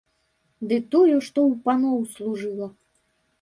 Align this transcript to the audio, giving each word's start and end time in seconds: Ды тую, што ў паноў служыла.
Ды 0.71 0.79
тую, 0.95 1.17
што 1.27 1.39
ў 1.51 1.53
паноў 1.67 2.01
служыла. 2.15 2.71